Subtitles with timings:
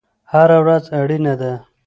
[0.31, 1.53] هره ورځ اړینه ده